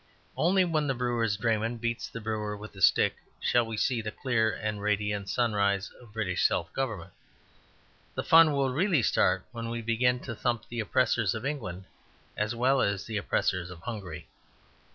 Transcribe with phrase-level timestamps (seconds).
[0.35, 4.09] Only when the brewer's drayman beats the brewer with a stick shall we see the
[4.09, 7.13] clear and radiant sunrise of British self government.
[8.15, 11.83] The fun will really start when we begin to thump the oppressors of England
[12.35, 14.27] as well as the oppressors of Hungary.